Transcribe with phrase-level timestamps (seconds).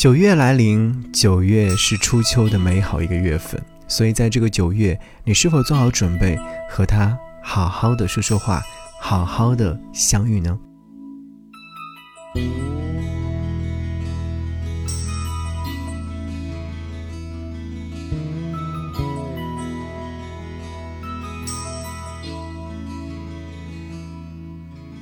[0.00, 6.38] 九月来临，九月是初秋的美好一个月份，所以在这个九月，你是否做好准备
[6.70, 8.62] 和他好好的说说话，
[8.98, 10.58] 好好的相遇呢？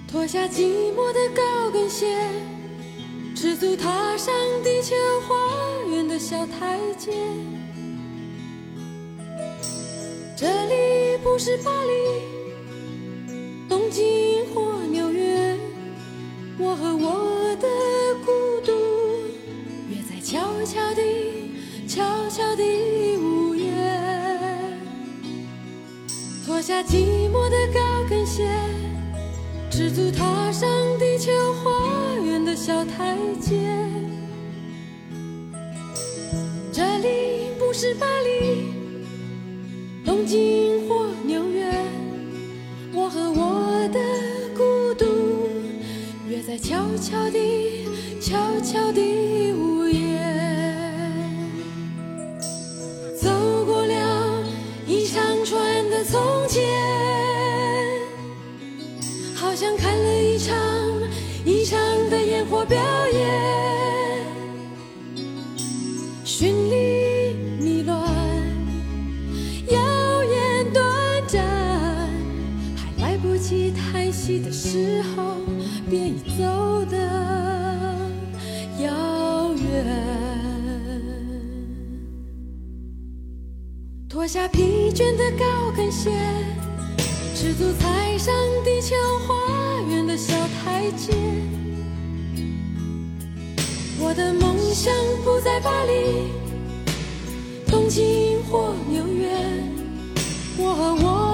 [0.09, 2.58] 脱下寂寞的高跟鞋。
[3.41, 4.35] 赤足踏上
[4.65, 5.37] 地球花
[5.93, 7.13] 园的小台阶，
[10.37, 11.93] 这里不是巴黎、
[13.69, 15.57] 东京或纽约，
[16.59, 17.69] 我和我的
[18.27, 18.73] 孤独
[19.89, 21.53] 约在悄悄地、
[21.87, 23.71] 悄悄地午夜，
[26.45, 28.49] 脱下寂寞的高跟鞋，
[29.71, 30.69] 赤足踏上
[30.99, 31.71] 地球花
[32.25, 33.57] 园的小台阶。
[36.73, 38.73] 这里不是巴黎、
[40.05, 41.73] 东京或纽约，
[42.93, 44.01] 我和我的
[44.57, 45.07] 孤独
[46.29, 47.87] 约在悄悄地、
[48.21, 49.53] 悄悄地
[59.41, 60.57] 好像看了一场
[61.45, 61.79] 一场
[62.11, 62.77] 的烟火表
[63.09, 64.27] 演。
[66.25, 68.03] 绚丽迷乱，
[69.69, 70.85] 耀眼短
[71.29, 71.41] 暂，
[72.77, 75.37] 还来不及叹息的时候，
[75.89, 76.97] 便已走得
[78.83, 79.87] 遥远。
[84.09, 86.11] 脱下疲倦的高跟鞋，
[87.41, 88.35] 赤足踩上
[88.65, 91.13] 地球花园的小台阶。
[94.01, 96.33] 我的梦想不在巴黎、
[97.71, 99.31] 东京或纽约，
[100.59, 101.28] 我和我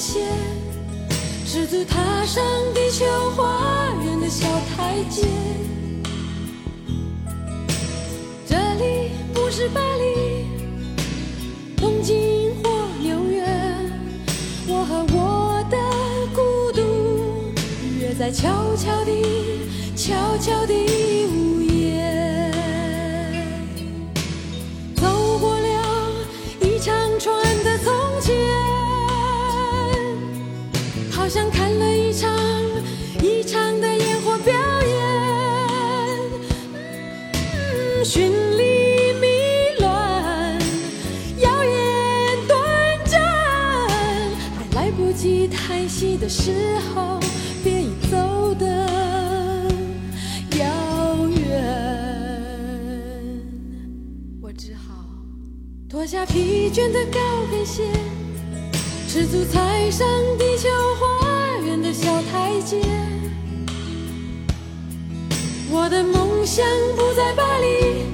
[0.00, 0.20] 高跟鞋，
[1.44, 3.04] 赤足踏上地球
[3.36, 5.26] 花园的小台阶。
[8.48, 10.46] 这里不是巴黎、
[11.76, 13.44] 东京或纽约，
[14.66, 15.76] 我和我的
[16.34, 17.52] 孤独
[18.00, 19.22] 约在悄悄地、
[19.94, 20.74] 悄悄地
[46.16, 47.18] 的时候，
[47.62, 48.66] 便已走得
[50.58, 50.66] 遥
[51.28, 51.38] 远。
[54.40, 55.04] 我只好
[55.88, 57.18] 脱下疲倦的高
[57.50, 57.84] 跟鞋，
[59.08, 60.06] 赤足踩上
[60.38, 62.80] 地球花园的小台阶。
[65.70, 66.66] 我的梦想
[66.96, 68.04] 不在巴黎、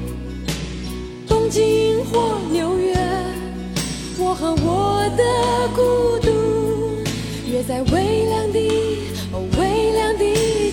[1.26, 2.94] 东京或纽约，
[4.18, 6.35] 我和我的孤独。
[7.56, 8.58] 约在微凉的、
[9.58, 10.24] 微凉的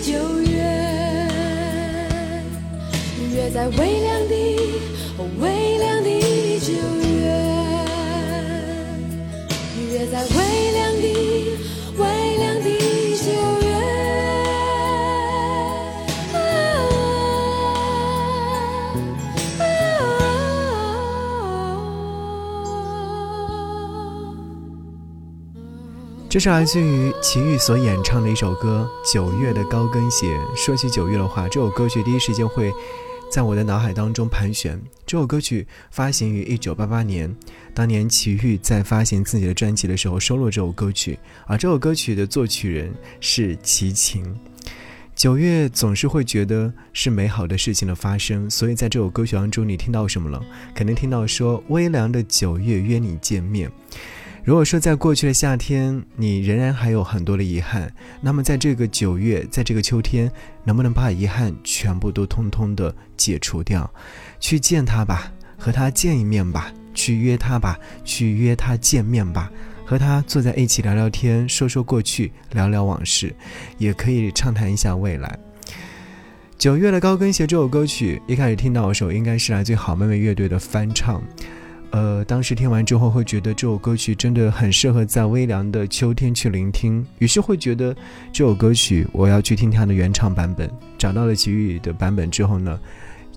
[0.04, 0.12] 九
[0.42, 0.60] 月，
[3.34, 4.36] 约在微凉的、
[5.40, 6.10] 微凉的
[6.60, 7.24] 九月，
[9.94, 10.73] 约在微
[26.34, 30.36] 这是来自于齐豫所演唱的一首歌《九月的高跟鞋》。
[30.56, 32.74] 说起九月的话，这首歌曲第一时间会
[33.32, 34.82] 在我的脑海当中盘旋。
[35.06, 37.32] 这首歌曲发行于一九八八年，
[37.72, 44.26] 当年齐豫在发行自己的专辑的时候收录这首歌曲，而这首歌曲的作曲人是齐秦。
[45.16, 50.44] 九月总是会觉得是美好的事情的发生，所以在这首歌曲当中，你听到什么了？
[50.74, 53.72] 肯定听到说微凉的九月约你见面。
[54.44, 60.30] 如果说在过去的夏天，你仍然还有很多的遗憾，那么在这个九月，在这个秋天，
[60.66, 63.90] 能不能把遗憾全部都通通的解除掉？
[64.42, 69.50] 去见他吧，和他见一面吧，去约他吧，去约他见面吧，
[69.86, 73.34] 和他坐在一起聊聊天，说说过去，聊聊往事，
[73.78, 75.40] 也可以畅谈一下未来。
[76.58, 81.24] 九月的高跟鞋这首歌曲，一开始听到的时候，应该是来自好妹妹乐队的翻唱。
[81.94, 87.96] 呃，当时听完之后会觉得这首歌曲真的很适合在微凉的秋天去聆听，于是会觉得
[88.32, 90.68] 这首歌曲我要去听它的原唱版本。
[90.98, 92.80] 找到了齐豫的版本之后呢，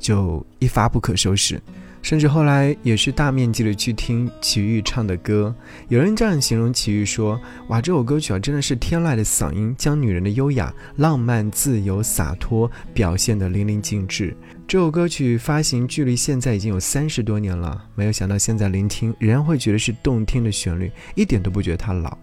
[0.01, 1.61] 就一发不可收拾。
[2.01, 5.55] 甚至后来也是大面积的去听齐豫唱的歌，
[5.89, 7.39] 有人这样形容齐豫说
[7.69, 14.35] ：“哇，这首歌曲啊，真的是天籁的嗓音，将女人的优雅、浪漫、自由、洒脱表现得淋漓尽致。”
[14.69, 22.19] 这首歌曲发行距离现在已经有三十多年了，没有想到现在聆听仍然会觉得是动听的旋律，一点都不觉得它老。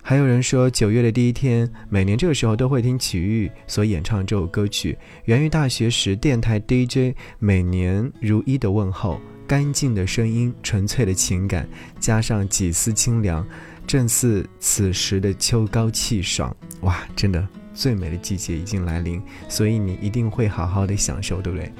[0.00, 11.68] 还有人说，九月的第一天，每年这个时候都会听齐豫所演唱这首歌曲，源于大学时电台 DJ 每年如一的问候，干净的声音，纯粹的情感，
[11.98, 13.44] 加上几丝清凉，
[13.84, 16.56] 正似此时的秋高气爽。
[16.82, 17.44] 哇，真的
[17.74, 21.72] 最美的季节已经来临，所以你一定会好好的享受，对不对？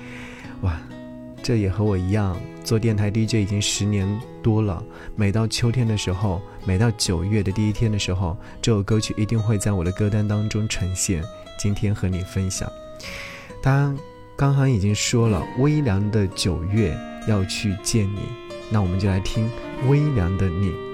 [0.63, 0.81] 哇！
[1.43, 4.07] 这也和我一样，做电台 DJ 已经十年
[4.43, 4.85] 多了。
[5.17, 11.25] 每到秋天的时候，每到九月的第一天的时候，这首歌曲一定会在我的歌单当中呈现。
[11.59, 12.71] 今天和你分享。
[13.63, 13.99] 当然，
[14.37, 16.95] 刚刚已经说了，微凉的九月
[17.27, 18.21] 要去见你，
[18.71, 19.49] 那我们就来听
[19.89, 20.90] 微凉的你。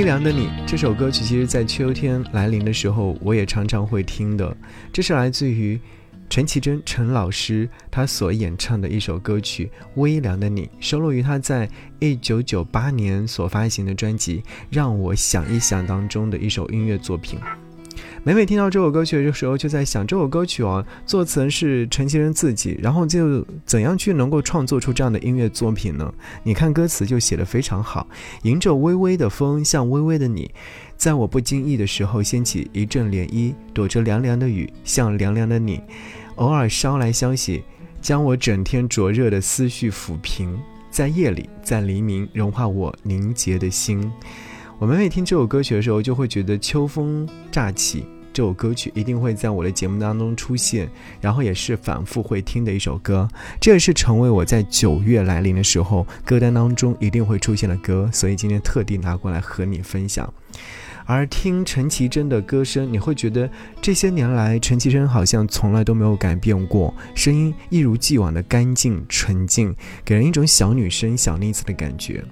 [0.00, 4.56] 微凉的你这首歌曲，其实在秋天来临的时候，我也常常会听的。
[4.90, 5.78] 这是来自于
[6.30, 14.38] 陈绮贞陈老师她所演唱的一首歌曲《微凉的你》，收录于她在一九九八年所发行的专辑
[14.70, 17.38] 《让我想一想》当中的一首音乐作品。
[18.22, 26.12] 每每听到这首歌曲的时候，就在想这首歌曲哦，作词人是陈绮贞自己，然后就怎样去能够创作出这样的音乐作品呢？
[26.42, 28.06] 你看歌词就写得非常好，
[28.42, 30.50] 迎着微微的风，像微微的你，
[30.98, 35.80] 在我不经意的时候掀起一阵涟漪，躲着凉凉的雨，像凉凉的你，
[36.34, 37.62] 偶尔捎来消息，
[38.02, 40.60] 将我整天灼热的思绪抚平，
[40.90, 44.12] 在夜里，在黎明，融化我凝结的心。
[44.80, 50.88] 我每每听这首歌曲的时候，就会觉得秋风乍起，这首歌曲一定会在我的节目当中出现，
[51.20, 53.28] 然后也是反复会听的一首歌。
[53.60, 60.32] 这也是成为我在九月来临的时候歌单当中一定会出现的歌，所以今天特地拿过来和你分享。
[61.04, 63.50] 而听陈绮贞的歌声，你会觉得
[63.82, 72.24] 这些年来陈绮贞好像从来都没有改变过，声音一如既往的干净纯净，给人一种小女生、小妮子的感觉。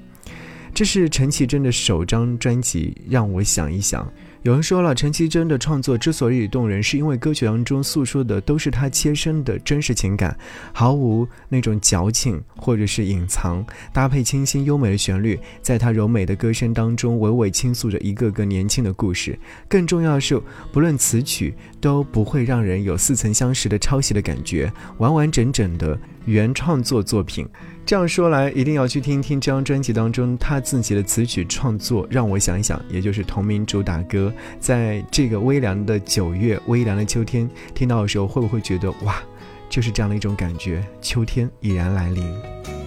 [0.79, 4.09] 这是陈绮贞的首张专辑，让我想一想。
[4.43, 10.39] 有人说了，陈绮贞的创作之所以动人，是因为歌曲当中诉说的都是她切身的真实情感，
[10.73, 19.37] 毫无那种矫情或者是隐藏，搭配清新优美的旋律，在她柔美的歌声当中，娓娓倾诉着一个个年轻的故事。
[19.69, 27.45] 更重要的是，不论词曲都不会让人有似曾相识的抄袭的感觉，完完整整的原创作作品。
[27.89, 32.07] 这样说来，一定要去听听这张专辑当中他自己的词曲创作。
[32.11, 34.31] 让我想一想，也就是同名主打歌，
[34.61, 39.23] 在这个微凉的九月、微凉的秋天听到的时候，会不会觉得哇，
[39.71, 40.85] 就是这样的一种感觉？
[41.01, 42.78] 秋天已然来临。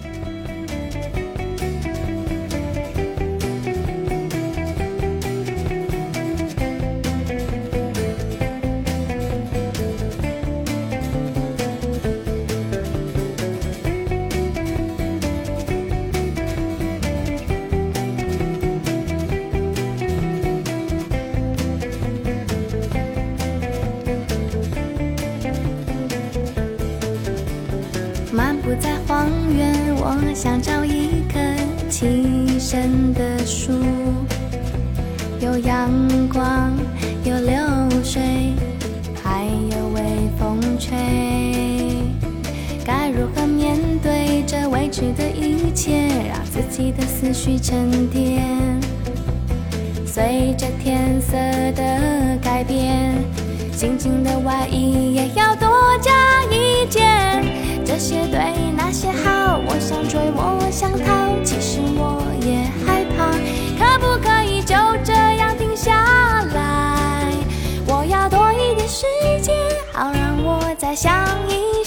[46.82, 48.42] 让自己的思绪沉淀？
[50.04, 51.36] 随着天色
[51.76, 53.14] 的改变，
[53.76, 55.68] 紧紧的外衣也要多
[56.00, 56.10] 加
[56.50, 57.44] 一件。
[57.84, 63.30] 这些对，那些好，我想追，我想逃，其实我也害怕。
[63.78, 64.74] 可不可以就
[65.04, 67.32] 这样停下来？
[67.86, 69.06] 我要多一点时
[69.40, 69.54] 间，
[69.92, 71.12] 好让我再想
[71.48, 71.81] 一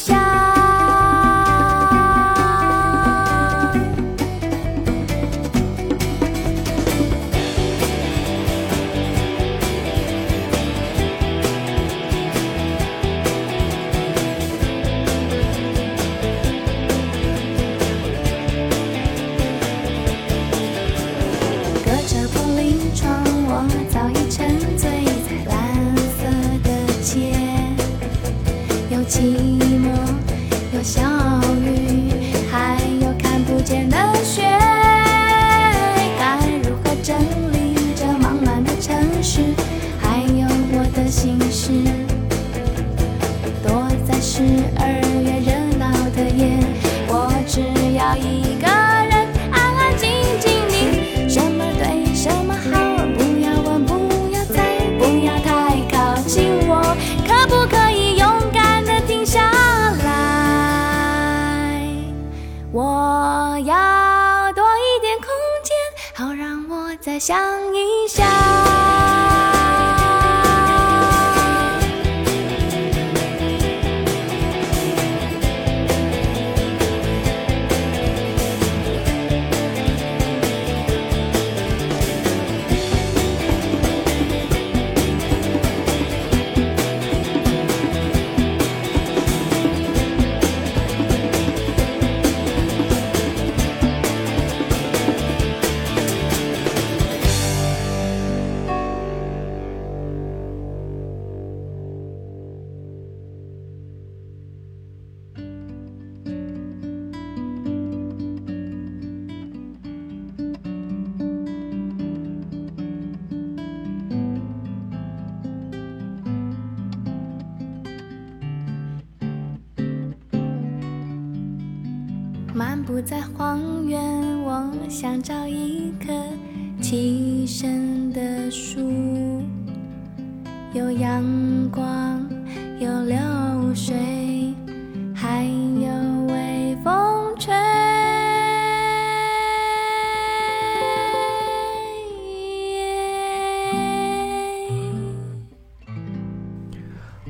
[67.25, 67.36] 想
[67.74, 68.54] 一想。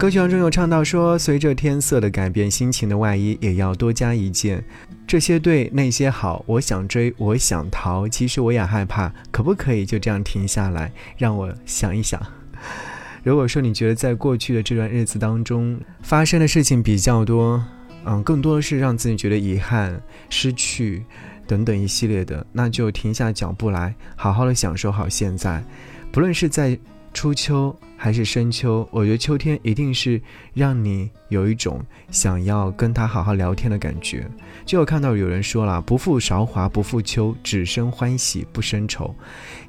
[0.05, 4.63] 歌曲当中有唱到说，随着天色的改变，心情的外衣也要多加一件。
[5.07, 9.12] 这些对，那些好，我想追，我想逃，其实我也害怕。
[9.31, 12.21] 可不可以就这样停下来，让我想一想？
[13.25, 17.65] 如果说你觉得在过去的这段日子当中发生的事情比较多，
[18.05, 21.03] 嗯，更多的是让自己觉得遗憾、失去
[21.47, 25.63] 等等一系列的，那就停下脚步来，好好的享受好现在。
[26.11, 26.77] 不论是在
[27.16, 30.22] 初秋还是深秋，我觉得秋天一定是
[30.54, 34.30] 让你有一种想要跟他好好聊天的感觉。
[34.66, 39.16] 就有看到有人说了：“不负韶华，不负秋，只生欢喜不生愁。”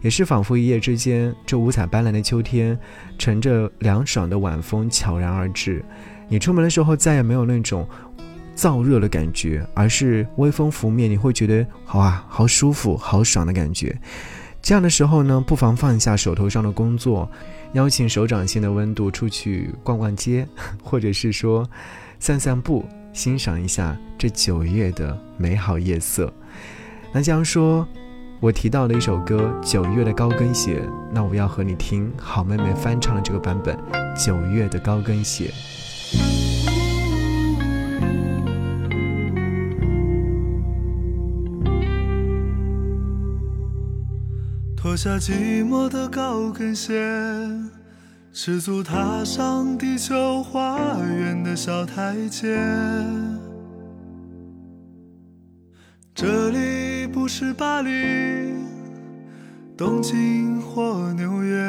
[0.02, 2.76] 也是仿佛一夜之间，这五彩斑斓的秋天，
[3.16, 5.84] 乘着凉爽的晚风悄然而至。
[6.28, 7.88] 你出门的时候再也没有那种
[8.56, 13.96] 燥热的感觉，而是微风拂面，你会觉得好啊，好舒服，好爽的感觉。
[14.66, 17.30] 这样的时候呢，不妨放下手头上的工作，
[17.74, 20.44] 邀请手掌心的温度出去逛逛街，
[20.82, 21.64] 或者是说
[22.18, 26.32] 散散步，欣赏一下这九月的美好夜色。
[27.12, 27.86] 那这样说，
[28.40, 30.80] 我提到的一首歌《九月的高跟鞋》，
[31.12, 33.76] 那我要和你听好妹妹翻唱的这个版本
[34.26, 35.44] 《九月的高跟鞋》。
[44.96, 46.94] 脱下寂寞的高跟鞋，
[48.32, 52.56] 赤足踏上地球花园的小台阶。
[56.14, 58.54] 这里不是巴黎、
[59.76, 61.62] 东京或纽约，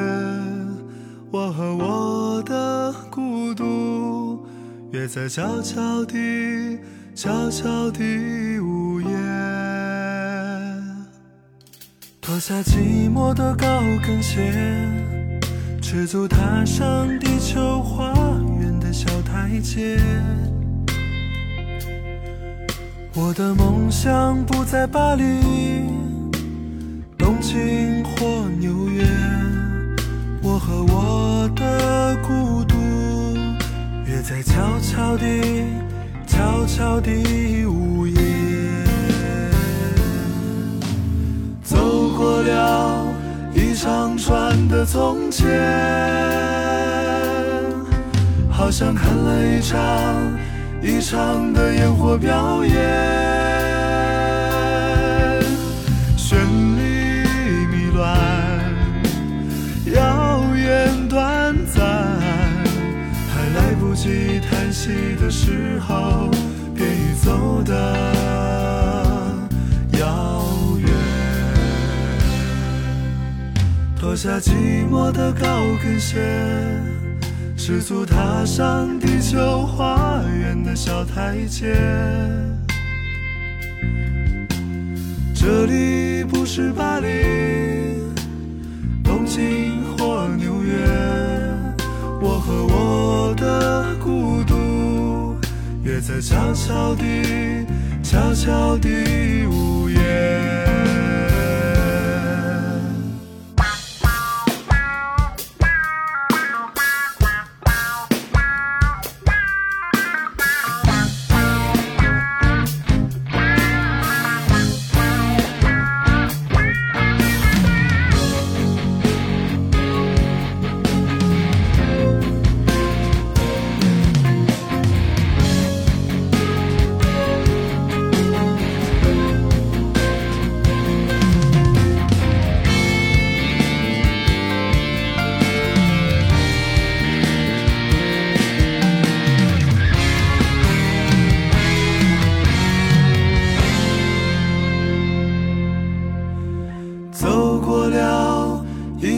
[1.30, 4.48] 我和我的孤独
[4.94, 6.80] 约在悄悄地、
[7.14, 8.57] 悄悄地
[12.38, 14.54] 脱下寂寞的高跟鞋，
[15.82, 18.14] 赤足踏上地球花
[18.62, 19.98] 园的小台阶。
[23.16, 25.24] 我的梦想不在巴黎、
[27.18, 29.04] 东京或纽约，
[30.44, 32.76] 我和我的孤独
[34.06, 35.66] 约在悄悄地、
[36.28, 38.17] 悄悄地午夜。
[42.18, 43.06] 过了
[43.54, 45.48] 一长串的从前，
[48.50, 49.78] 好像看了一场
[50.82, 52.74] 一场的烟火表演，
[56.18, 56.38] 绚
[56.76, 57.22] 丽
[57.68, 58.18] 迷乱，
[59.94, 61.86] 遥远短暂，
[63.30, 64.90] 还来不及叹息
[65.22, 66.32] 的时候，
[66.74, 68.37] 便已走得。
[74.18, 75.48] 脱下寂寞的高
[75.84, 76.18] 跟鞋，
[77.56, 81.76] 赤足踏上地球花园的小台阶。
[85.36, 87.08] 这里不是巴黎、
[89.04, 90.74] 东京或纽约，
[92.20, 95.38] 我和我的孤独
[95.84, 97.68] 约在悄悄地、
[98.02, 100.37] 悄悄地午夜。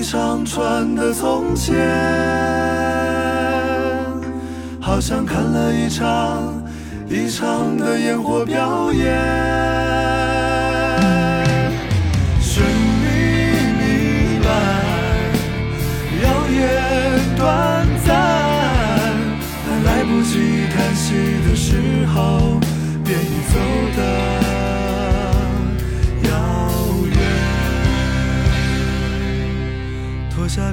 [0.10, 1.78] 一长串的从前，
[4.82, 6.63] 好像看了一场
[7.08, 9.06] 一场的烟火表演，
[12.41, 12.60] 绚
[13.04, 13.06] 丽
[13.78, 14.50] 迷乱，
[16.24, 16.58] 耀眼
[17.38, 18.10] 短暂，
[19.63, 21.13] 还来不及叹息
[21.48, 21.76] 的时
[22.08, 22.60] 候，
[23.06, 23.60] 便已走
[23.95, 24.28] 的。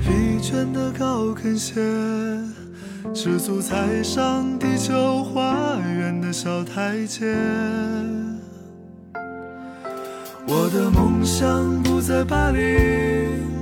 [0.07, 1.75] 疲倦的高跟鞋，
[3.13, 7.35] 赤足踩上地球花园的小台阶。
[10.47, 13.56] 我的梦想不在巴黎。